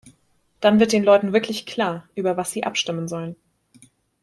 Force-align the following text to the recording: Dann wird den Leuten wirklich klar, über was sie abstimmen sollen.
Dann 0.61 0.79
wird 0.79 0.93
den 0.93 1.03
Leuten 1.03 1.31
wirklich 1.31 1.67
klar, 1.67 2.09
über 2.15 2.35
was 2.35 2.49
sie 2.49 2.63
abstimmen 2.63 3.07
sollen. 3.07 3.35